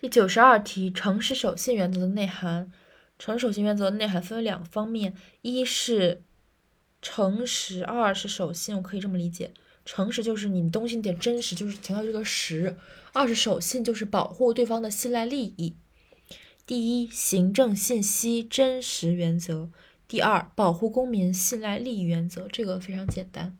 [0.00, 2.72] 第九十二题诚实守信原则的内涵。
[3.18, 6.22] 诚实守信原则的内涵分为两个方面一是
[7.02, 9.52] 诚实二是守信我可以这么理解。
[9.84, 12.76] 诚实就是你东西得真实就是强调这个实
[13.12, 15.76] 二是守信就是保护对方的信赖利益。
[16.66, 19.70] 第一行政信息真实原则。
[20.08, 23.56] 第二保护公民信赖利益原则这个非常简单。